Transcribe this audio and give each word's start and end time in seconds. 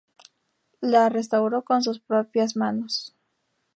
La 0.79 1.09
restauró 1.09 1.63
con 1.63 1.83
sus 1.83 1.99
propias 1.99 2.55
manos. 2.55 3.15